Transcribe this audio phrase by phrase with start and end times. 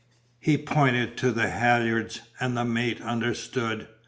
[0.39, 3.87] He pointed to the halyards and the mate understood.